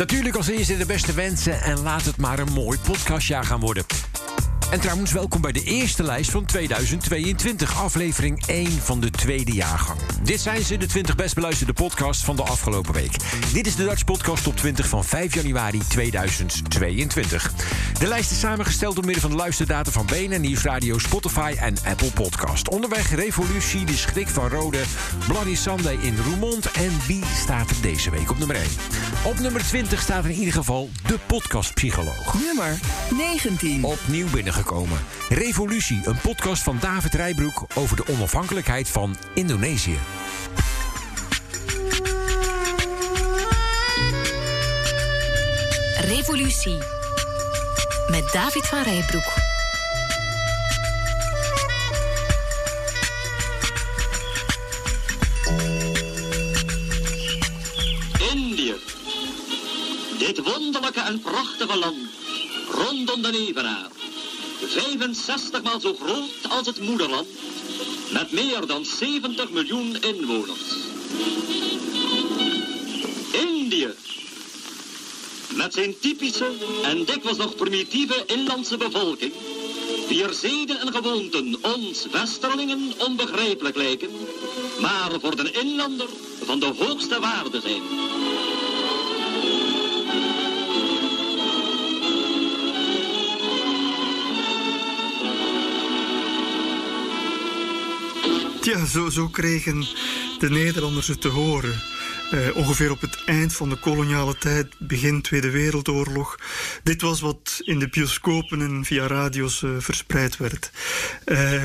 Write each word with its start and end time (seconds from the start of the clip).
Natuurlijk 0.00 0.36
als 0.36 0.48
eerste 0.48 0.76
de 0.76 0.86
beste 0.86 1.12
wensen 1.12 1.62
en 1.62 1.82
laat 1.82 2.04
het 2.04 2.16
maar 2.16 2.38
een 2.38 2.52
mooi 2.52 2.78
podcastjaar 2.78 3.44
gaan 3.44 3.60
worden. 3.60 3.84
En 4.70 4.80
trouwens, 4.80 5.12
welkom 5.12 5.40
bij 5.40 5.52
de 5.52 5.62
eerste 5.62 6.02
lijst 6.02 6.30
van 6.30 6.44
2022, 6.44 7.82
aflevering 7.82 8.46
1 8.46 8.70
van 8.70 9.00
de 9.00 9.10
tweede 9.10 9.52
jaargang. 9.52 9.98
Dit 10.22 10.40
zijn 10.40 10.62
ze, 10.62 10.76
de 10.76 10.86
20 10.86 11.16
best 11.16 11.34
beluisterde 11.34 11.72
podcasts 11.72 12.24
van 12.24 12.36
de 12.36 12.42
afgelopen 12.42 12.92
week. 12.92 13.16
Dit 13.52 13.66
is 13.66 13.76
de 13.76 13.84
Dutch 13.84 14.04
Podcast 14.04 14.44
Top 14.44 14.56
20 14.56 14.88
van 14.88 15.04
5 15.04 15.34
januari 15.34 15.78
2022. 15.88 17.52
De 17.98 18.06
lijst 18.06 18.30
is 18.30 18.38
samengesteld 18.38 18.94
door 18.94 19.04
middel 19.04 19.22
van 19.22 19.30
de 19.30 19.36
luisterdata 19.36 19.90
van 19.90 20.06
BNN 20.06 20.40
Nieuwsradio, 20.40 20.98
Spotify 20.98 21.54
en 21.58 21.74
Apple 21.84 22.10
Podcast. 22.10 22.68
Onderweg 22.68 23.14
Revolutie, 23.14 23.84
De 23.84 23.96
Schrik 23.96 24.28
van 24.28 24.48
Rode, 24.48 24.82
Bloody 25.26 25.54
Sunday 25.54 25.98
in 26.02 26.16
Roermond 26.16 26.70
en 26.70 26.90
wie 27.06 27.24
staat 27.42 27.70
er 27.70 27.76
deze 27.82 28.10
week 28.10 28.30
op 28.30 28.38
nummer 28.38 28.56
1? 28.56 28.66
Op 29.24 29.38
nummer 29.38 29.62
20 29.62 30.00
staat 30.00 30.24
in 30.24 30.32
ieder 30.32 30.54
geval 30.54 30.90
de 31.06 31.18
podcastpsycholoog. 31.26 32.34
Nummer 32.34 32.78
19. 33.10 33.84
Opnieuw 33.84 34.30
binnengekomen. 34.30 34.59
Revolutie, 35.28 36.00
een 36.04 36.20
podcast 36.20 36.62
van 36.62 36.78
David 36.80 37.14
Rijbroek 37.14 37.66
over 37.74 37.96
de 37.96 38.06
onafhankelijkheid 38.06 38.88
van 38.88 39.16
Indonesië. 39.34 39.98
Revolutie 46.00 46.78
met 48.10 48.32
David 48.32 48.66
van 48.66 48.82
Rijbroek. 48.82 49.34
Indië. 58.32 58.74
Dit 60.18 60.40
wonderlijke 60.42 61.00
en 61.00 61.20
prachtige 61.20 61.78
land, 61.78 61.98
rondom 62.70 63.22
de 63.22 63.46
Evenaar. 63.48 63.99
65 64.66 65.62
maal 65.62 65.80
zo 65.80 65.94
groot 66.00 66.48
als 66.48 66.66
het 66.66 66.80
moederland, 66.80 67.28
met 68.12 68.32
meer 68.32 68.66
dan 68.66 68.84
70 68.84 69.50
miljoen 69.50 69.96
inwoners. 70.02 70.74
Indië. 73.32 73.88
Met 75.54 75.74
zijn 75.74 75.98
typische 76.00 76.50
en 76.82 77.04
dikwijls 77.04 77.38
nog 77.38 77.54
primitieve 77.54 78.24
inlandse 78.26 78.76
bevolking, 78.76 79.32
wier 80.08 80.32
zeden 80.32 80.80
en 80.80 80.92
gewoonten 80.92 81.56
ons 81.60 82.06
westerlingen 82.10 82.92
onbegrijpelijk 82.98 83.76
lijken, 83.76 84.10
maar 84.80 85.10
voor 85.20 85.36
de 85.36 85.50
inlander 85.50 86.08
van 86.44 86.60
de 86.60 86.72
hoogste 86.78 87.20
waarde 87.20 87.60
zijn. 87.60 87.82
Ja, 98.70 98.84
zo, 98.84 99.08
zo 99.08 99.28
kregen 99.28 99.80
de 100.38 100.50
Nederlanders 100.50 101.06
het 101.06 101.20
te 101.20 101.28
horen. 101.28 101.80
Eh, 102.30 102.56
ongeveer 102.56 102.90
op 102.90 103.00
het 103.00 103.24
eind 103.24 103.54
van 103.54 103.68
de 103.68 103.76
koloniale 103.76 104.38
tijd, 104.38 104.74
begin 104.78 105.22
Tweede 105.22 105.50
Wereldoorlog. 105.50 106.38
Dit 106.82 107.02
was 107.02 107.20
wat 107.20 107.60
in 107.64 107.78
de 107.78 107.88
bioscopen 107.88 108.60
en 108.60 108.84
via 108.84 109.06
radio's 109.06 109.62
eh, 109.62 109.70
verspreid 109.78 110.36
werd. 110.36 110.70
Uh, 111.26 111.64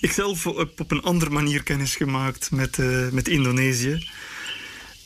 ik 0.00 0.12
zelf 0.12 0.44
heb 0.44 0.80
op 0.80 0.90
een 0.90 1.02
andere 1.02 1.30
manier 1.30 1.62
kennis 1.62 1.96
gemaakt 1.96 2.50
met, 2.50 2.78
met 3.12 3.28
Indonesië. 3.28 4.08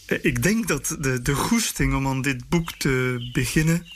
ik 0.06 0.42
denk 0.42 0.68
dat 0.68 0.96
de, 1.00 1.22
de 1.22 1.34
goesting 1.34 1.94
om 1.94 2.06
aan 2.06 2.22
dit 2.22 2.48
boek 2.48 2.72
te 2.72 3.28
beginnen 3.32 3.86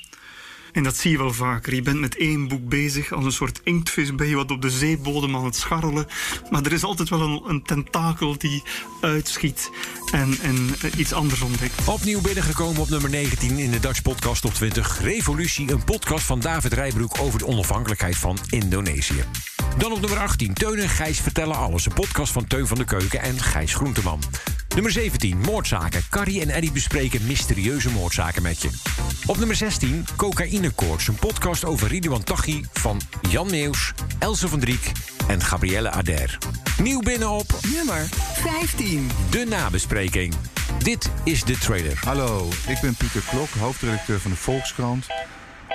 en 0.74 0.82
dat 0.82 0.96
zie 0.96 1.10
je 1.10 1.18
wel 1.18 1.32
vaker. 1.32 1.74
Je 1.74 1.82
bent 1.82 2.00
met 2.00 2.16
één 2.16 2.48
boek 2.48 2.68
bezig, 2.68 3.12
als 3.12 3.24
een 3.24 3.32
soort 3.32 3.60
inktvis 3.64 4.14
ben 4.14 4.26
je 4.26 4.36
wat 4.36 4.50
op 4.50 4.62
de 4.62 4.70
zeebodem 4.70 5.36
aan 5.36 5.44
het 5.44 5.56
scharrelen. 5.56 6.06
Maar 6.50 6.64
er 6.64 6.72
is 6.72 6.84
altijd 6.84 7.08
wel 7.08 7.20
een, 7.20 7.42
een 7.46 7.62
tentakel 7.62 8.38
die 8.38 8.62
uitschiet 9.00 9.70
en, 10.12 10.38
en 10.42 10.68
iets 10.96 11.12
anders 11.12 11.40
ontdekt. 11.40 11.88
Opnieuw 11.88 12.20
binnengekomen 12.20 12.80
op 12.80 12.88
nummer 12.88 13.10
19 13.10 13.58
in 13.58 13.70
de 13.70 13.80
Dutch 13.80 14.02
Podcast 14.02 14.44
op 14.44 14.54
20. 14.54 15.00
Revolutie, 15.00 15.72
een 15.72 15.84
podcast 15.84 16.24
van 16.24 16.40
David 16.40 16.72
Rijbroek 16.72 17.20
over 17.20 17.38
de 17.38 17.46
onafhankelijkheid 17.46 18.16
van 18.16 18.38
Indonesië. 18.48 19.24
Dan 19.78 19.92
op 19.92 20.00
nummer 20.00 20.18
18, 20.18 20.54
Teun 20.54 20.78
en 20.78 20.88
Gijs 20.88 21.20
vertellen 21.20 21.56
alles. 21.56 21.86
Een 21.86 21.92
podcast 21.92 22.32
van 22.32 22.46
Teun 22.46 22.66
van 22.66 22.78
de 22.78 22.84
Keuken 22.84 23.22
en 23.22 23.40
Gijs 23.40 23.74
Groenteman. 23.74 24.20
Nummer 24.74 24.92
17, 24.92 25.38
moordzaken. 25.38 26.02
Carrie 26.10 26.40
en 26.40 26.50
Eddie 26.50 26.72
bespreken 26.72 27.26
mysterieuze 27.26 27.90
moordzaken 27.90 28.42
met 28.42 28.62
je. 28.62 28.70
Op 29.26 29.36
nummer 29.36 29.56
16, 29.56 30.06
Cocaïnekoorts. 30.16 31.08
Een 31.08 31.14
podcast 31.14 31.64
over 31.64 31.88
Ridwan 31.88 32.22
Taghi 32.22 32.64
van 32.72 33.00
Jan 33.30 33.50
Meeuws, 33.50 33.92
Else 34.18 34.48
van 34.48 34.58
Driek 34.58 34.92
en 35.28 35.42
Gabrielle 35.42 35.90
Ader. 35.90 36.38
Nieuw 36.82 37.00
binnen 37.00 37.30
op 37.30 37.58
nummer 37.74 38.08
15. 38.32 39.10
De 39.30 39.44
nabespreking. 39.48 40.34
Dit 40.78 41.10
is 41.24 41.44
de 41.44 41.58
trailer. 41.58 42.00
Hallo, 42.04 42.48
ik 42.66 42.78
ben 42.80 42.94
Pieter 42.94 43.22
Klok, 43.30 43.48
hoofdredacteur 43.48 44.20
van 44.20 44.30
de 44.30 44.36
Volkskrant. 44.36 45.06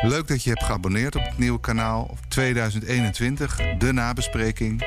Leuk 0.01 0.27
dat 0.27 0.43
je 0.43 0.49
hebt 0.49 0.63
geabonneerd 0.63 1.15
op 1.15 1.23
het 1.23 1.37
nieuwe 1.37 1.59
kanaal 1.59 2.17
2021, 2.27 3.59
de 3.77 3.93
nabespreking. 3.93 4.83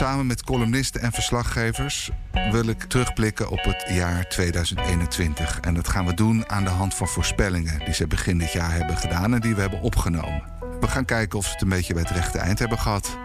Samen 0.00 0.26
met 0.26 0.44
columnisten 0.44 1.00
en 1.00 1.12
verslaggevers 1.12 2.10
wil 2.50 2.68
ik 2.68 2.82
terugblikken 2.82 3.50
op 3.50 3.64
het 3.64 3.84
jaar 3.88 4.28
2021. 4.28 5.60
En 5.60 5.74
dat 5.74 5.88
gaan 5.88 6.06
we 6.06 6.14
doen 6.14 6.48
aan 6.48 6.64
de 6.64 6.70
hand 6.70 6.94
van 6.94 7.08
voorspellingen 7.08 7.78
die 7.78 7.94
ze 7.94 8.06
begin 8.06 8.38
dit 8.38 8.52
jaar 8.52 8.72
hebben 8.72 8.96
gedaan 8.96 9.34
en 9.34 9.40
die 9.40 9.54
we 9.54 9.60
hebben 9.60 9.80
opgenomen. 9.80 10.42
We 10.80 10.88
gaan 10.88 11.04
kijken 11.04 11.38
of 11.38 11.44
ze 11.44 11.52
het 11.52 11.62
een 11.62 11.68
beetje 11.68 11.92
bij 11.94 12.02
het 12.02 12.10
rechte 12.10 12.38
eind 12.38 12.58
hebben 12.58 12.78
gehad. 12.78 13.18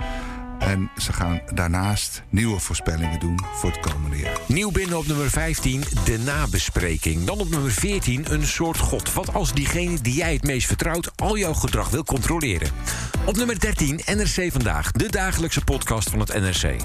En 0.60 0.90
ze 0.98 1.14
gaan 1.14 1.42
daarnaast 1.54 2.24
nieuwe 2.30 2.60
voorspellingen 2.60 3.20
doen 3.20 3.40
voor 3.54 3.72
het 3.72 3.80
komende 3.92 4.18
jaar. 4.18 4.38
Nieuw 4.48 4.72
binnen 4.72 4.98
op 4.98 5.08
nummer 5.08 5.30
15, 5.30 5.84
de 6.06 6.20
nabespreking. 6.20 7.24
Dan 7.24 7.40
op 7.40 7.50
nummer 7.50 7.72
14, 7.72 8.34
een 8.34 8.48
soort 8.48 8.78
god. 8.78 9.14
Wat 9.14 9.34
als 9.34 9.54
diegene 9.54 10.02
die 10.02 10.14
jij 10.14 10.34
het 10.34 10.44
meest 10.44 10.68
vertrouwt 10.68 11.12
al 11.16 11.38
jouw 11.38 11.54
gedrag 11.54 11.90
wil 11.90 12.04
controleren? 12.04 12.70
Op 13.26 13.36
nummer 13.36 13.60
13, 13.60 14.00
NRC 14.06 14.52
Vandaag, 14.52 14.92
de 14.92 15.10
dagelijkse 15.10 15.64
podcast 15.64 16.10
van 16.10 16.20
het 16.20 16.34
NRC. 16.34 16.82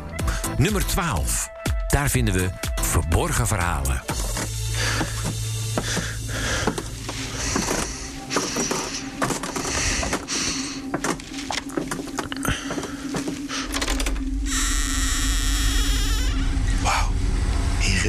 Nummer 0.59 0.87
12, 0.87 1.49
daar 1.89 2.11
vinden 2.11 2.35
we 2.35 2.51
verborgen 2.83 3.47
verhalen. 3.47 4.03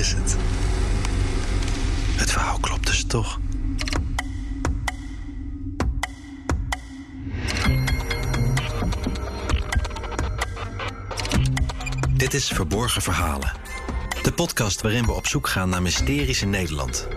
is 0.01 0.13
het. 0.13 0.35
Het 2.15 2.31
verhaal 2.31 2.59
klopt 2.59 2.85
dus 2.85 3.03
toch. 3.03 3.39
Dit 12.21 12.33
is 12.33 12.47
Verborgen 12.47 13.01
Verhalen. 13.01 13.51
De 14.21 14.31
podcast 14.31 14.81
waarin 14.81 15.05
we 15.05 15.11
op 15.11 15.27
zoek 15.27 15.47
gaan 15.47 15.69
naar 15.69 15.81
mysteries 15.81 16.41
in 16.41 16.49
Nederland. 16.49 17.07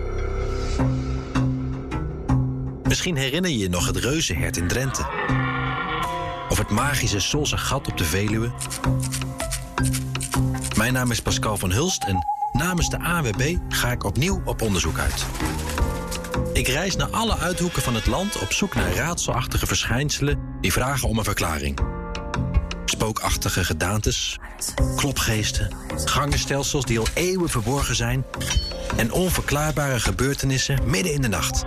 Misschien 2.83 3.15
herinner 3.15 3.51
je 3.51 3.57
je 3.57 3.69
nog 3.69 3.85
het 3.87 3.97
reuzenhert 3.97 4.57
in 4.57 4.67
Drenthe. 4.67 5.05
Of 6.49 6.57
het 6.57 6.69
magische 6.69 7.19
Solse 7.19 7.57
gat 7.57 7.87
op 7.87 7.97
de 7.97 8.03
Veluwe. 8.03 8.51
Mijn 10.77 10.93
naam 10.93 11.11
is 11.11 11.21
Pascal 11.21 11.57
van 11.57 11.71
Hulst 11.71 12.03
en 12.03 12.25
Namens 12.51 12.89
de 12.89 12.99
AWB 12.99 13.57
ga 13.69 13.91
ik 13.91 14.03
opnieuw 14.03 14.41
op 14.45 14.61
onderzoek 14.61 14.97
uit. 14.97 15.25
Ik 16.53 16.67
reis 16.67 16.95
naar 16.95 17.09
alle 17.09 17.37
uithoeken 17.37 17.81
van 17.81 17.95
het 17.95 18.05
land 18.05 18.39
op 18.39 18.53
zoek 18.53 18.75
naar 18.75 18.93
raadselachtige 18.93 19.67
verschijnselen 19.67 20.39
die 20.61 20.71
vragen 20.71 21.09
om 21.09 21.17
een 21.17 21.23
verklaring. 21.23 21.94
Spookachtige 22.85 23.63
gedaantes, 23.63 24.37
klopgeesten, 24.95 25.75
gangenstelsels 26.05 26.85
die 26.85 26.99
al 26.99 27.07
eeuwen 27.13 27.49
verborgen 27.49 27.95
zijn 27.95 28.25
en 28.97 29.11
onverklaarbare 29.11 29.99
gebeurtenissen 29.99 30.89
midden 30.89 31.13
in 31.13 31.21
de 31.21 31.27
nacht. 31.27 31.63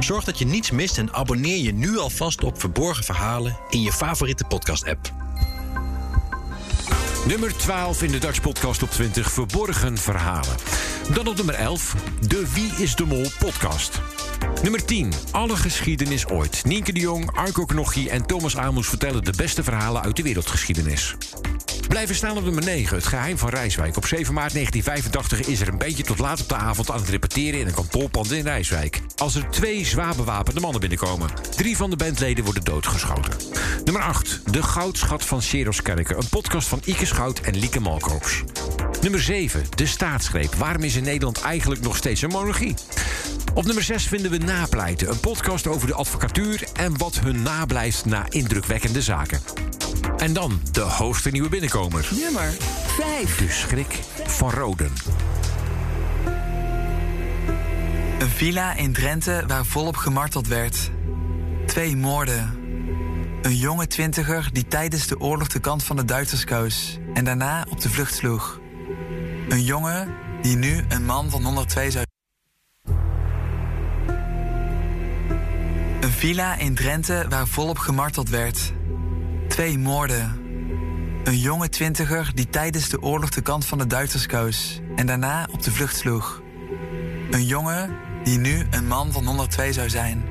Zorg 0.00 0.24
dat 0.24 0.38
je 0.38 0.46
niets 0.46 0.70
mist 0.70 0.98
en 0.98 1.12
abonneer 1.12 1.62
je 1.62 1.72
nu 1.72 1.98
alvast 1.98 2.44
op 2.44 2.60
Verborgen 2.60 3.04
Verhalen 3.04 3.58
in 3.68 3.82
je 3.82 3.92
favoriete 3.92 4.44
podcast-app. 4.44 5.12
Nummer 7.26 7.56
12 7.56 8.02
in 8.02 8.10
de 8.10 8.18
Dutch 8.18 8.40
Podcast 8.40 8.82
op 8.82 8.90
20 8.90 9.30
Verborgen 9.30 9.98
Verhalen. 9.98 10.56
Dan 11.12 11.26
op 11.26 11.36
nummer 11.36 11.54
11 11.54 11.94
de 12.28 12.52
Wie 12.54 12.72
is 12.72 12.94
de 12.94 13.04
Mol 13.04 13.30
podcast. 13.38 14.00
Nummer 14.62 14.84
10 14.84 15.12
Alle 15.30 15.56
geschiedenis 15.56 16.26
ooit. 16.26 16.64
Nienke 16.64 16.92
de 16.92 17.00
Jong, 17.00 17.30
Arco 17.30 17.64
Knochie 17.64 18.10
en 18.10 18.26
Thomas 18.26 18.56
Amos 18.56 18.88
vertellen 18.88 19.24
de 19.24 19.32
beste 19.36 19.62
verhalen 19.62 20.02
uit 20.02 20.16
de 20.16 20.22
wereldgeschiedenis. 20.22 21.16
Blijven 21.88 22.14
staan 22.14 22.36
op 22.36 22.44
nummer 22.44 22.64
9, 22.64 22.96
het 22.96 23.06
geheim 23.06 23.38
van 23.38 23.48
Rijswijk. 23.48 23.96
Op 23.96 24.06
7 24.06 24.34
maart 24.34 24.52
1985 24.52 25.52
is 25.52 25.60
er 25.60 25.68
een 25.68 25.78
beetje 25.78 26.02
tot 26.02 26.18
laat 26.18 26.40
op 26.40 26.48
de 26.48 26.54
avond 26.54 26.90
aan 26.90 26.98
het 26.98 27.08
repeteren 27.08 27.60
in 27.60 27.66
een 27.66 27.74
kantoorpand 27.74 28.32
in 28.32 28.42
Rijswijk. 28.42 29.00
Als 29.16 29.34
er 29.34 29.50
twee 29.50 29.84
zwaar 29.84 30.16
bewapende 30.16 30.60
mannen 30.60 30.80
binnenkomen. 30.80 31.30
Drie 31.56 31.76
van 31.76 31.90
de 31.90 31.96
bandleden 31.96 32.44
worden 32.44 32.64
doodgeschoten. 32.64 33.32
Nummer 33.84 34.02
8, 34.02 34.40
de 34.52 34.62
goudschat 34.62 35.24
van 35.24 35.42
Seroskerken. 35.42 36.16
Een 36.16 36.28
podcast 36.28 36.68
van 36.68 36.80
Ike 36.84 37.06
Schout 37.06 37.40
en 37.40 37.56
Lieke 37.56 37.80
Malkoops. 37.80 38.44
Nummer 39.06 39.24
7, 39.24 39.64
de 39.74 39.86
staatsgreep. 39.86 40.54
Waarom 40.54 40.82
is 40.82 40.96
in 40.96 41.02
Nederland 41.02 41.40
eigenlijk 41.40 41.80
nog 41.80 41.96
steeds 41.96 42.22
een 42.22 42.28
monarchie? 42.28 42.74
Op 43.54 43.64
nummer 43.64 43.82
6 43.82 44.06
vinden 44.06 44.30
we 44.30 44.38
Napleiten, 44.38 45.10
een 45.10 45.20
podcast 45.20 45.66
over 45.66 45.86
de 45.86 45.94
advocatuur 45.94 46.64
en 46.72 46.98
wat 46.98 47.18
hun 47.18 47.42
nablijft 47.42 48.04
na 48.04 48.26
indrukwekkende 48.28 49.02
zaken. 49.02 49.40
En 50.16 50.32
dan 50.32 50.60
de 50.72 50.80
hoogste 50.80 51.30
nieuwe 51.30 51.48
binnenkomer. 51.48 52.08
Nummer 52.20 52.50
5. 52.86 53.36
De 53.36 53.48
schrik 53.48 53.98
van 54.26 54.50
Roden. 54.50 54.92
Een 58.18 58.30
villa 58.30 58.76
in 58.76 58.92
Drenthe 58.92 59.44
waar 59.46 59.66
volop 59.66 59.96
gemarteld 59.96 60.46
werd. 60.46 60.90
Twee 61.66 61.96
moorden. 61.96 62.58
Een 63.42 63.56
jonge 63.56 63.86
twintiger 63.86 64.48
die 64.52 64.66
tijdens 64.66 65.06
de 65.06 65.20
oorlog 65.20 65.48
de 65.48 65.60
kant 65.60 65.84
van 65.84 65.96
de 65.96 66.04
Duitsers 66.04 66.44
koos 66.44 66.98
en 67.14 67.24
daarna 67.24 67.66
op 67.70 67.80
de 67.80 67.88
vlucht 67.88 68.14
sloeg. 68.14 68.64
Een 69.48 69.62
jongen 69.62 70.14
die 70.42 70.56
nu 70.56 70.84
een 70.88 71.04
man 71.04 71.30
van 71.30 71.44
102 71.44 71.90
zou. 71.90 72.04
Een 76.00 76.10
villa 76.10 76.58
in 76.58 76.74
Drenthe 76.74 77.26
waar 77.28 77.46
volop 77.46 77.78
gemarteld 77.78 78.28
werd. 78.28 78.72
Twee 79.48 79.78
moorden. 79.78 80.40
Een 81.24 81.38
jonge 81.38 81.68
twintiger 81.68 82.30
die 82.34 82.48
tijdens 82.48 82.88
de 82.88 83.02
oorlog 83.02 83.30
de 83.30 83.42
kant 83.42 83.66
van 83.66 83.78
de 83.78 83.86
Duitsers 83.86 84.26
koos 84.26 84.80
en 84.96 85.06
daarna 85.06 85.48
op 85.52 85.62
de 85.62 85.70
vlucht 85.70 85.96
sloeg. 85.96 86.42
Een 87.30 87.44
jongen 87.44 87.96
die 88.22 88.38
nu 88.38 88.66
een 88.70 88.86
man 88.86 89.12
van 89.12 89.26
102 89.26 89.72
zou 89.72 89.88
zijn. 89.88 90.24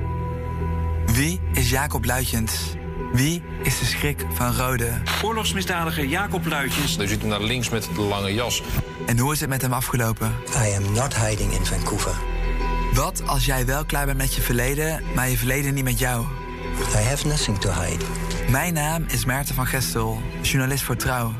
Wie 1.06 1.40
is 1.52 1.70
Jacob 1.70 2.04
Luitjens? 2.04 2.74
Wie 3.12 3.42
is 3.62 3.78
de 3.78 3.84
schrik 3.84 4.24
van 4.34 4.52
Rode? 4.52 4.90
Oorlogsmisdadiger 5.22 6.04
Jacob 6.04 6.46
Luitjens. 6.46 6.98
U 6.98 7.06
ziet 7.06 7.20
hem 7.20 7.30
naar 7.30 7.42
links 7.42 7.68
met 7.68 7.88
de 7.94 8.00
lange 8.00 8.34
jas. 8.34 8.62
En 9.06 9.18
hoe 9.18 9.32
is 9.32 9.40
het 9.40 9.48
met 9.48 9.62
hem 9.62 9.72
afgelopen? 9.72 10.32
I 10.66 10.74
am 10.76 10.92
not 10.92 11.16
hiding 11.16 11.52
in 11.52 11.64
Vancouver. 11.66 12.14
Wat 12.92 13.22
als 13.26 13.44
jij 13.44 13.66
wel 13.66 13.84
klaar 13.84 14.06
bent 14.06 14.18
met 14.18 14.34
je 14.34 14.40
verleden, 14.40 15.02
maar 15.14 15.28
je 15.28 15.36
verleden 15.36 15.74
niet 15.74 15.84
met 15.84 15.98
jou? 15.98 16.26
I 16.94 16.98
have 16.98 17.26
nothing 17.26 17.58
to 17.58 17.70
hide. 17.70 18.04
Mijn 18.50 18.74
naam 18.74 19.04
is 19.08 19.24
Maarten 19.24 19.54
van 19.54 19.66
Gestel, 19.66 20.20
journalist 20.42 20.82
voor 20.82 20.96
Trouw. 20.96 21.34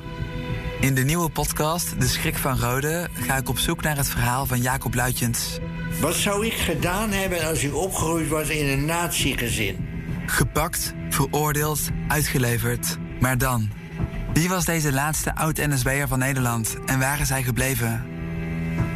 In 0.81 0.94
de 0.94 1.02
nieuwe 1.02 1.29
podcast 1.29 2.00
De 2.00 2.06
Schrik 2.06 2.37
van 2.37 2.59
Rode 2.59 3.09
ga 3.12 3.37
ik 3.37 3.49
op 3.49 3.59
zoek 3.59 3.82
naar 3.82 3.97
het 3.97 4.09
verhaal 4.09 4.47
van 4.47 4.61
Jacob 4.61 4.94
Luitjens. 4.94 5.59
Wat 6.00 6.14
zou 6.14 6.47
ik 6.47 6.52
gedaan 6.52 7.11
hebben 7.11 7.49
als 7.49 7.62
ik 7.62 7.75
opgegroeid 7.75 8.29
was 8.29 8.49
in 8.49 8.67
een 8.67 8.85
nazi-gezin? 8.85 9.86
Gepakt, 10.26 10.94
veroordeeld, 11.08 11.81
uitgeleverd. 12.08 12.96
Maar 13.20 13.38
dan? 13.38 13.70
Wie 14.32 14.49
was 14.49 14.64
deze 14.64 14.93
laatste 14.93 15.34
oud-NSB'er 15.34 16.08
van 16.08 16.19
Nederland 16.19 16.76
en 16.87 16.99
waar 16.99 17.20
is 17.20 17.28
hij 17.28 17.43
gebleven? 17.43 18.05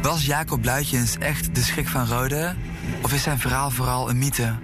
Was 0.01 0.25
Jacob 0.25 0.65
Luitjens 0.65 1.17
echt 1.17 1.55
de 1.55 1.61
schrik 1.61 1.87
van 1.87 2.07
Rode? 2.07 2.55
Of 3.01 3.13
is 3.13 3.23
zijn 3.23 3.39
verhaal 3.39 3.69
vooral 3.69 4.09
een 4.09 4.17
mythe? 4.17 4.55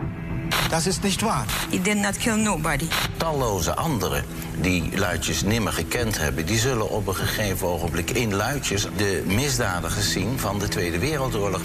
Dat 0.69 0.85
is 0.85 0.99
niet 0.99 1.21
waar. 1.21 1.45
He 1.69 1.81
did 1.81 1.97
not 1.97 2.17
kill 2.17 2.35
nobody. 2.35 2.87
Talloze 3.17 3.75
anderen 3.75 4.23
die 4.61 4.97
Luitjes 4.97 5.41
nimmer 5.41 5.73
gekend 5.73 6.17
hebben... 6.17 6.45
die 6.45 6.59
zullen 6.59 6.89
op 6.89 7.07
een 7.07 7.15
gegeven 7.15 7.67
ogenblik 7.67 8.09
in 8.09 8.33
Luitjes... 8.33 8.87
de 8.97 9.23
misdadigers 9.25 10.11
zien 10.11 10.39
van 10.39 10.59
de 10.59 10.67
Tweede 10.67 10.99
Wereldoorlog. 10.99 11.61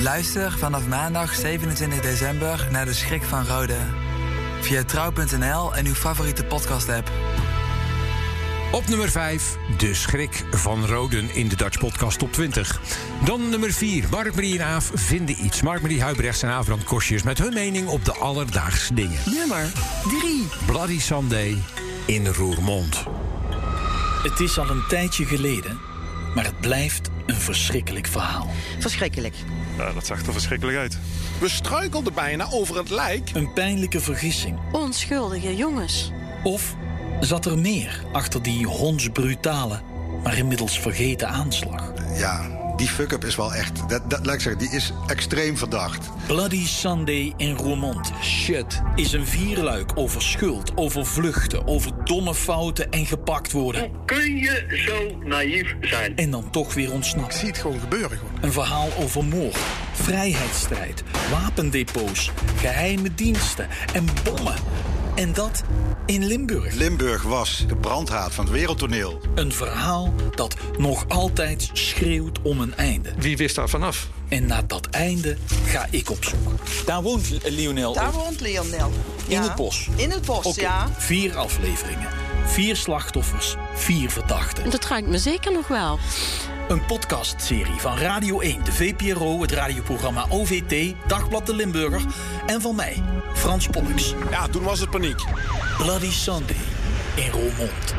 Luister 0.00 0.52
vanaf 0.58 0.86
maandag 0.86 1.34
27 1.34 2.00
december 2.00 2.68
naar 2.70 2.84
De 2.84 2.94
Schrik 2.94 3.22
van 3.22 3.46
Rode. 3.46 3.76
Via 4.60 4.84
trouw.nl 4.84 5.74
en 5.74 5.86
uw 5.86 5.94
favoriete 5.94 6.44
podcast-app. 6.44 7.10
Op 8.72 8.88
nummer 8.88 9.10
5, 9.10 9.56
De 9.78 9.94
Schrik 9.94 10.44
van 10.50 10.86
Roden 10.86 11.34
in 11.34 11.48
de 11.48 11.56
Dutch 11.56 11.78
Podcast 11.78 12.18
Top 12.18 12.32
20. 12.32 12.80
Dan 13.24 13.48
nummer 13.48 13.72
4, 13.72 14.04
Mark-Marie 14.10 14.58
en 14.58 14.66
Aaf 14.66 14.90
vinden 14.94 15.44
iets. 15.44 15.62
Mark-Marie 15.62 16.02
Huibrechts 16.02 16.42
en 16.42 16.50
Aafbrand 16.50 16.84
Kostjes 16.84 17.22
met 17.22 17.38
hun 17.38 17.52
mening 17.52 17.88
op 17.88 18.04
de 18.04 18.14
alledaagse 18.14 18.94
dingen. 18.94 19.18
Nummer 19.24 19.72
3, 20.20 20.46
Bloody 20.66 21.00
Sunday 21.00 21.62
in 22.06 22.26
Roermond. 22.26 23.04
Het 24.22 24.40
is 24.40 24.58
al 24.58 24.70
een 24.70 24.84
tijdje 24.88 25.24
geleden, 25.24 25.78
maar 26.34 26.44
het 26.44 26.60
blijft 26.60 27.10
een 27.26 27.40
verschrikkelijk 27.40 28.06
verhaal. 28.06 28.50
Verschrikkelijk. 28.78 29.34
Ja, 29.76 29.92
dat 29.92 30.06
zag 30.06 30.26
er 30.26 30.32
verschrikkelijk 30.32 30.78
uit. 30.78 30.98
We 31.40 31.48
struikelden 31.48 32.14
bijna 32.14 32.48
over 32.50 32.76
het 32.76 32.90
lijk. 32.90 33.30
Een 33.34 33.52
pijnlijke 33.52 34.00
vergissing. 34.00 34.58
Onschuldige 34.72 35.56
jongens. 35.56 36.12
Of 36.42 36.74
zat 37.20 37.46
er 37.46 37.58
meer 37.58 38.04
achter 38.12 38.42
die 38.42 38.66
hondsbrutale, 38.66 39.80
maar 40.22 40.38
inmiddels 40.38 40.80
vergeten 40.80 41.28
aanslag? 41.28 41.92
Ja, 42.16 42.55
die 42.76 42.88
fuck-up 42.88 43.24
is 43.24 43.36
wel 43.36 43.54
echt. 43.54 43.88
Dat, 43.88 44.10
dat, 44.10 44.26
laat 44.26 44.34
ik 44.34 44.40
zeggen, 44.40 44.60
die 44.60 44.70
is 44.70 44.92
extreem 45.06 45.56
verdacht. 45.56 46.10
Bloody 46.26 46.66
Sunday 46.66 47.32
in 47.36 47.56
Roermond. 47.56 48.12
Shit. 48.22 48.82
Is 48.94 49.12
een 49.12 49.26
vierluik 49.26 49.92
over 49.94 50.22
schuld, 50.22 50.72
over 50.74 51.06
vluchten, 51.06 51.66
over 51.66 51.90
domme 52.04 52.34
fouten 52.34 52.90
en 52.90 53.06
gepakt 53.06 53.52
worden. 53.52 53.90
Kun 54.04 54.36
je 54.36 54.82
zo 54.86 55.26
naïef 55.28 55.74
zijn? 55.80 56.16
En 56.16 56.30
dan 56.30 56.50
toch 56.50 56.74
weer 56.74 56.92
ontsnappen. 56.92 57.32
Ik 57.32 57.38
zie 57.38 57.48
het 57.48 57.58
gewoon 57.58 57.80
gebeuren. 57.80 58.18
Gewoon. 58.18 58.32
Een 58.40 58.52
verhaal 58.52 58.88
over 58.98 59.24
moord, 59.24 59.58
vrijheidsstrijd, 59.92 61.02
wapendepots, 61.30 62.30
geheime 62.56 63.14
diensten 63.14 63.68
en 63.92 64.04
bommen. 64.24 64.54
En 65.16 65.32
dat 65.32 65.62
in 66.06 66.26
Limburg. 66.26 66.74
Limburg 66.74 67.22
was 67.22 67.64
de 67.68 67.76
brandhaard 67.76 68.34
van 68.34 68.44
het 68.44 68.54
wereldtoneel. 68.54 69.20
Een 69.34 69.52
verhaal 69.52 70.14
dat 70.34 70.56
nog 70.78 71.08
altijd 71.08 71.70
schreeuwt 71.72 72.42
om 72.42 72.60
een 72.60 72.74
einde. 72.74 73.12
Wie 73.18 73.36
wist 73.36 73.54
daar 73.54 73.68
vanaf? 73.68 74.08
En 74.28 74.46
naar 74.46 74.66
dat 74.66 74.86
einde 74.86 75.36
ga 75.66 75.86
ik 75.90 76.10
op 76.10 76.24
zoek. 76.24 76.52
Daar 76.84 77.02
woont 77.02 77.28
Lionel. 77.44 77.92
Daar 77.92 78.12
woont 78.12 78.40
Lionel. 78.40 78.90
In 79.28 79.40
het 79.40 79.54
bos. 79.54 79.88
In 79.96 80.10
het 80.10 80.24
bos, 80.24 80.46
okay. 80.46 80.64
ja. 80.64 80.88
Vier 80.98 81.36
afleveringen. 81.36 82.08
Vier 82.46 82.76
slachtoffers. 82.76 83.56
Vier 83.74 84.10
verdachten. 84.10 84.70
Dat 84.70 84.84
ruikt 84.84 85.08
me 85.08 85.18
zeker 85.18 85.52
nog 85.52 85.68
wel. 85.68 85.98
Een 86.68 86.86
podcastserie 86.86 87.80
van 87.80 87.98
Radio 87.98 88.40
1, 88.40 88.64
de 88.64 88.72
VPRO, 88.72 89.40
het 89.40 89.50
radioprogramma 89.50 90.26
OVT, 90.28 90.94
Dagblad 91.06 91.46
de 91.46 91.54
Limburger 91.54 92.00
en 92.46 92.60
van 92.60 92.74
mij, 92.74 93.02
Frans 93.34 93.66
Pollux. 93.66 94.14
Ja, 94.30 94.48
toen 94.48 94.62
was 94.62 94.80
het 94.80 94.90
paniek. 94.90 95.24
Bloody 95.78 96.10
Sunday 96.10 96.56
in 97.16 97.30
Roermond. 97.30 97.94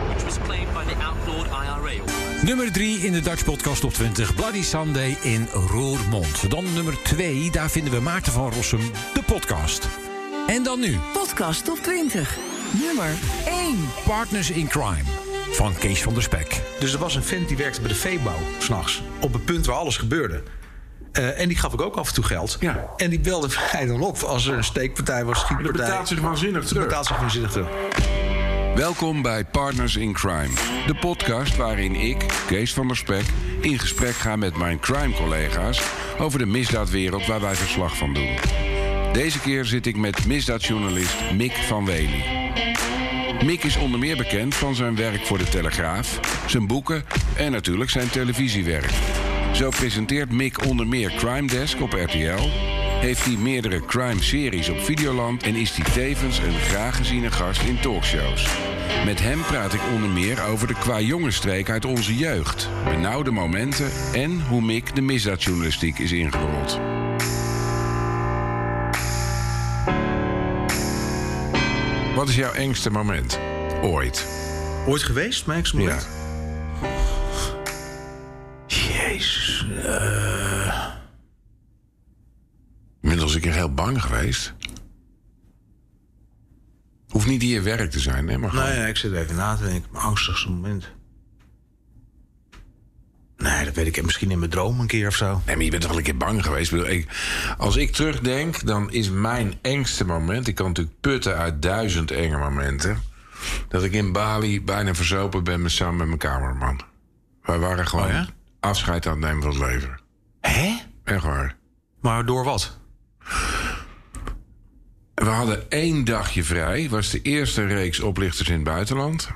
Nummer 2.41 2.71
3 2.71 2.99
in 2.99 3.11
de 3.11 3.19
Dutch 3.19 3.43
Podcast 3.43 3.83
op 3.83 3.93
20, 3.93 4.35
Bloody 4.35 4.63
Sunday 4.63 5.17
in 5.21 5.47
Roermond. 5.53 6.49
Dan 6.49 6.73
nummer 6.73 7.03
2, 7.03 7.51
daar 7.51 7.69
vinden 7.69 7.93
we 7.93 7.99
Maarten 7.99 8.31
van 8.31 8.51
Rossum, 8.51 8.91
de 9.13 9.23
podcast. 9.25 9.87
En 10.47 10.63
dan 10.63 10.79
nu. 10.79 10.97
Podcast 11.13 11.65
Top 11.65 11.77
20. 11.77 12.37
Nummer 12.81 13.13
1. 13.45 13.89
Partners 14.05 14.49
in 14.49 14.67
Crime 14.67 15.26
van 15.57 15.77
Kees 15.77 16.01
van 16.01 16.13
der 16.13 16.23
Spek. 16.23 16.61
Dus 16.79 16.93
er 16.93 16.99
was 16.99 17.15
een 17.15 17.23
vent 17.23 17.47
die 17.47 17.57
werkte 17.57 17.79
bij 17.79 17.89
de 17.89 17.95
veebouw, 17.95 18.39
s'nachts. 18.59 19.01
Op 19.19 19.33
het 19.33 19.45
punt 19.45 19.65
waar 19.65 19.75
alles 19.75 19.97
gebeurde. 19.97 20.43
Uh, 21.13 21.39
en 21.39 21.47
die 21.47 21.57
gaf 21.57 21.73
ik 21.73 21.81
ook 21.81 21.95
af 21.95 22.07
en 22.07 22.13
toe 22.13 22.23
geld. 22.23 22.57
Ja. 22.59 22.89
En 22.97 23.09
die 23.09 23.19
belde 23.19 23.47
mij 23.73 23.85
dan 23.85 24.01
op 24.01 24.17
als 24.17 24.47
er 24.47 24.53
een 24.53 24.63
steekpartij 24.63 25.25
was, 25.25 25.39
schietpartij. 25.39 25.77
Dat 25.77 25.85
betaalt 25.85 26.07
zich 26.07 26.19
waanzinnig 26.19 26.65
terug. 26.65 26.77
Dat 26.77 26.87
betaalt 26.87 27.05
zich 27.05 27.19
waanzinnig 27.19 27.51
terug. 27.51 27.67
Welkom 28.75 29.21
bij 29.21 29.45
Partners 29.45 29.95
in 29.95 30.13
Crime. 30.13 30.53
De 30.87 30.95
podcast 30.95 31.55
waarin 31.55 31.95
ik, 31.95 32.25
Kees 32.47 32.73
van 32.73 32.87
der 32.87 32.97
Spek, 32.97 33.25
in 33.61 33.79
gesprek 33.79 34.15
ga 34.15 34.35
met 34.35 34.57
mijn 34.57 34.79
crime-collega's... 34.79 35.81
over 36.19 36.39
de 36.39 36.45
misdaadwereld 36.45 37.25
waar 37.25 37.41
wij 37.41 37.55
verslag 37.55 37.97
van 37.97 38.13
doen. 38.13 38.37
Deze 39.13 39.39
keer 39.39 39.65
zit 39.65 39.85
ik 39.85 39.95
met 39.95 40.25
misdaadjournalist 40.25 41.15
Mick 41.33 41.53
van 41.53 41.85
Wely. 41.85 42.23
Mick 43.45 43.63
is 43.63 43.77
onder 43.77 43.99
meer 43.99 44.17
bekend 44.17 44.55
van 44.55 44.75
zijn 44.75 44.95
werk 44.95 45.25
voor 45.25 45.37
de 45.37 45.49
Telegraaf, 45.49 46.19
zijn 46.47 46.67
boeken 46.67 47.03
en 47.35 47.51
natuurlijk 47.51 47.89
zijn 47.89 48.09
televisiewerk. 48.09 48.89
Zo 49.53 49.69
presenteert 49.69 50.31
Mick 50.31 50.65
onder 50.65 50.87
meer 50.87 51.13
Crime 51.15 51.47
Desk 51.47 51.81
op 51.81 51.93
RTL, 51.93 52.49
heeft 52.99 53.25
hij 53.25 53.35
meerdere 53.35 53.85
crime-series 53.85 54.69
op 54.69 54.79
Videoland 54.79 55.43
en 55.43 55.55
is 55.55 55.71
hij 55.71 55.85
tevens 55.93 56.37
een 56.37 56.59
graag 56.59 56.95
geziene 56.95 57.31
gast 57.31 57.61
in 57.61 57.79
talkshows. 57.79 58.47
Met 59.05 59.19
hem 59.19 59.41
praat 59.41 59.73
ik 59.73 59.81
onder 59.93 60.09
meer 60.09 60.43
over 60.43 60.67
de 60.67 60.75
qua-jongenstreek 60.79 61.69
uit 61.69 61.85
onze 61.85 62.15
jeugd, 62.15 62.69
benauwde 62.83 63.31
momenten 63.31 63.91
en 64.13 64.41
hoe 64.47 64.61
Mick 64.61 64.95
de 64.95 65.01
misdaadjournalistiek 65.01 65.99
is 65.99 66.11
ingerold. 66.11 66.96
Wat 72.17 72.29
is 72.29 72.35
jouw 72.35 72.51
engste 72.53 72.89
moment? 72.89 73.39
Ooit. 73.81 74.25
Ooit 74.87 75.03
geweest, 75.03 75.45
mijn 75.45 75.57
engste 75.59 75.77
moment? 75.77 76.07
Jezus. 78.67 79.65
eh, 79.83 80.85
Inmiddels 83.01 83.35
een 83.35 83.41
keer 83.41 83.53
heel 83.53 83.73
bang 83.73 84.01
geweest. 84.01 84.53
Hoeft 87.07 87.27
niet 87.27 87.41
je 87.41 87.61
werk 87.61 87.91
te 87.91 87.99
zijn, 87.99 88.27
hè? 88.27 88.37
Maar 88.37 88.49
gewoon- 88.49 88.65
Nee, 88.69 88.77
nee, 88.77 88.87
ik 88.89 88.97
zit 88.97 89.13
even 89.13 89.35
na 89.35 89.55
te 89.55 89.63
denken. 89.63 89.89
Mijn 89.91 90.03
angstigste 90.03 90.49
moment. 90.49 90.91
Nee, 93.37 93.65
dat 93.65 93.73
weet 93.75 93.87
ik 93.97 94.03
misschien 94.03 94.31
in 94.31 94.39
mijn 94.39 94.51
droom 94.51 94.79
een 94.79 94.87
keer 94.87 95.07
of 95.07 95.15
zo. 95.15 95.41
Nee, 95.45 95.55
maar 95.55 95.63
je 95.65 95.69
bent 95.69 95.81
toch 95.81 95.89
wel 95.91 95.99
een 95.99 96.05
keer 96.05 96.17
bang 96.17 96.43
geweest. 96.43 96.71
Ik 96.71 96.77
bedoel, 96.77 96.93
ik- 96.95 97.07
als 97.57 97.75
ik 97.75 97.91
terugdenk, 97.91 98.65
dan 98.65 98.91
is 98.91 99.09
mijn 99.09 99.53
engste 99.61 100.05
moment... 100.05 100.47
ik 100.47 100.55
kan 100.55 100.67
natuurlijk 100.67 100.99
putten 101.01 101.37
uit 101.37 101.61
duizend 101.61 102.11
enge 102.11 102.37
momenten... 102.37 103.03
dat 103.67 103.83
ik 103.83 103.91
in 103.91 104.11
Bali 104.11 104.61
bijna 104.63 104.93
verzopen 104.95 105.43
ben 105.43 105.61
met, 105.61 105.71
samen 105.71 105.95
met 105.97 106.07
mijn 106.07 106.19
kamerman. 106.19 106.81
Wij 107.43 107.57
waren 107.59 107.87
gewoon 107.87 108.05
Oh 108.05 108.11
ja? 108.11 108.27
afscheid 108.59 109.05
aan 109.05 109.11
het 109.11 109.21
nemen 109.21 109.41
van 109.41 109.51
het 109.61 109.71
leven. 109.71 109.99
Hè? 110.41 110.75
Echt 111.03 111.23
waar. 111.23 111.55
Maar 112.01 112.25
door 112.25 112.43
wat? 112.43 112.79
We 115.13 115.25
hadden 115.29 115.69
één 115.69 116.03
dagje 116.05 116.43
vrij. 116.43 116.89
was 116.89 117.09
de 117.09 117.21
eerste 117.21 117.65
reeks 117.65 117.99
oplichters 117.99 118.47
in 118.49 118.55
het 118.55 118.63
buitenland. 118.63 119.29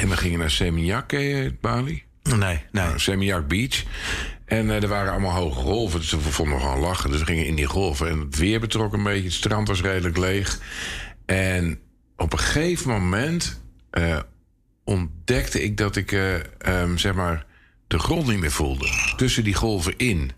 En 0.00 0.08
we 0.08 0.16
gingen 0.16 0.38
naar 0.38 0.50
Seminyak, 0.50 1.10
je 1.10 1.56
Bali? 1.60 2.04
Nee, 2.36 2.62
nee. 2.72 2.98
Seminyak 2.98 3.48
Beach. 3.48 3.84
En 4.50 4.70
eh, 4.70 4.82
er 4.82 4.88
waren 4.88 5.12
allemaal 5.12 5.34
hoge 5.34 5.60
golven, 5.60 6.00
dus 6.00 6.10
we 6.10 6.18
vonden 6.18 6.54
we 6.54 6.60
gewoon 6.60 6.78
lachen. 6.80 7.10
Dus 7.10 7.18
we 7.18 7.26
gingen 7.26 7.46
in 7.46 7.54
die 7.54 7.66
golven. 7.66 8.08
En 8.08 8.18
het 8.18 8.36
weer 8.36 8.60
betrok 8.60 8.92
een 8.92 9.02
beetje, 9.02 9.24
het 9.24 9.32
strand 9.32 9.68
was 9.68 9.80
redelijk 9.80 10.16
leeg. 10.16 10.60
En 11.26 11.78
op 12.16 12.32
een 12.32 12.38
gegeven 12.38 12.90
moment 12.90 13.60
eh, 13.90 14.18
ontdekte 14.84 15.62
ik 15.62 15.76
dat 15.76 15.96
ik, 15.96 16.12
eh, 16.12 16.34
ehm, 16.58 16.96
zeg 16.96 17.14
maar, 17.14 17.46
de 17.86 17.98
grond 17.98 18.26
niet 18.26 18.38
meer 18.38 18.50
voelde. 18.50 19.12
Tussen 19.16 19.44
die 19.44 19.54
golven 19.54 19.94
in. 19.96 20.30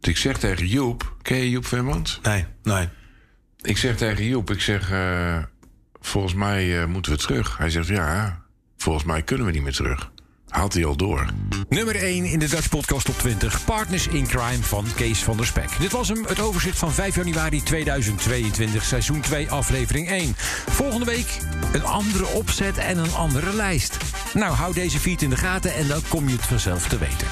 Dus 0.00 0.10
ik 0.10 0.16
zeg 0.16 0.38
tegen 0.38 0.66
Joep, 0.66 1.16
ken 1.22 1.36
je 1.36 1.50
Joep 1.50 1.66
Vermans? 1.66 2.20
Nee, 2.22 2.44
nee. 2.62 2.88
Ik 3.60 3.76
zeg 3.76 3.96
tegen 3.96 4.24
Joep, 4.24 4.50
ik 4.50 4.60
zeg, 4.60 4.92
volgens 6.00 6.34
mij 6.34 6.86
moeten 6.86 7.12
we 7.12 7.18
terug. 7.18 7.58
Hij 7.58 7.70
zegt, 7.70 7.86
ja, 7.86 8.42
volgens 8.76 9.04
mij 9.04 9.22
kunnen 9.22 9.46
we 9.46 9.52
niet 9.52 9.62
meer 9.62 9.72
terug. 9.72 10.10
Haalt 10.48 10.74
hij 10.74 10.84
al 10.84 10.96
door. 10.96 11.26
Nummer 11.68 11.96
1 11.96 12.24
in 12.24 12.38
de 12.38 12.48
Dutch 12.48 12.68
Podcast 12.68 13.04
Top 13.04 13.18
20. 13.18 13.64
Partners 13.64 14.06
in 14.06 14.26
Crime 14.26 14.62
van 14.62 14.84
Kees 14.96 15.22
van 15.22 15.36
der 15.36 15.46
Spek. 15.46 15.68
Dit 15.78 15.92
was 15.92 16.08
hem, 16.08 16.24
het 16.26 16.40
overzicht 16.40 16.78
van 16.78 16.92
5 16.92 17.16
januari 17.16 17.62
2022, 17.62 18.84
seizoen 18.84 19.20
2, 19.20 19.50
aflevering 19.50 20.08
1. 20.08 20.34
Volgende 20.70 21.04
week 21.04 21.38
een 21.72 21.84
andere 21.84 22.26
opzet 22.26 22.78
en 22.78 22.98
een 22.98 23.12
andere 23.12 23.52
lijst. 23.52 23.96
Nou, 24.34 24.54
hou 24.54 24.74
deze 24.74 24.98
feed 24.98 25.22
in 25.22 25.30
de 25.30 25.36
gaten 25.36 25.74
en 25.74 25.86
dan 25.86 26.00
kom 26.08 26.28
je 26.28 26.34
het 26.34 26.46
vanzelf 26.46 26.88
te 26.88 26.98
weten. 26.98 27.28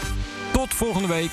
Tot 0.52 0.74
volgende 0.74 1.08
week. 1.08 1.32